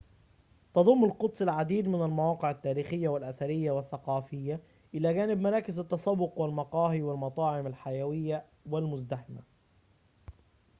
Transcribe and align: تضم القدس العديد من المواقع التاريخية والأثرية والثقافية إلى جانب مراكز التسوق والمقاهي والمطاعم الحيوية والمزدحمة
تضم 0.73 1.03
القدس 1.05 1.41
العديد 1.41 1.87
من 1.87 2.01
المواقع 2.01 2.51
التاريخية 2.51 3.07
والأثرية 3.09 3.71
والثقافية 3.71 4.59
إلى 4.93 5.13
جانب 5.13 5.41
مراكز 5.41 5.79
التسوق 5.79 6.39
والمقاهي 6.39 7.01
والمطاعم 7.01 7.67
الحيوية 7.67 8.45
والمزدحمة 8.65 9.41